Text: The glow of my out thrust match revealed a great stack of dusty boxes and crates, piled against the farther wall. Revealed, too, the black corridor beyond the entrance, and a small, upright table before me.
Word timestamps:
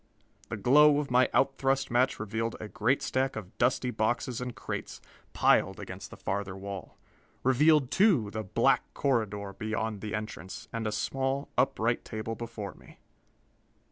The 0.49 0.57
glow 0.57 0.97
of 0.97 1.11
my 1.11 1.29
out 1.31 1.59
thrust 1.59 1.91
match 1.91 2.19
revealed 2.19 2.55
a 2.59 2.67
great 2.67 3.03
stack 3.03 3.35
of 3.35 3.55
dusty 3.59 3.91
boxes 3.91 4.41
and 4.41 4.55
crates, 4.55 4.99
piled 5.33 5.79
against 5.79 6.09
the 6.09 6.17
farther 6.17 6.57
wall. 6.57 6.97
Revealed, 7.43 7.91
too, 7.91 8.31
the 8.31 8.41
black 8.41 8.81
corridor 8.95 9.53
beyond 9.53 10.01
the 10.01 10.15
entrance, 10.15 10.67
and 10.73 10.87
a 10.87 10.91
small, 10.91 11.49
upright 11.55 12.03
table 12.03 12.33
before 12.33 12.73
me. 12.73 12.97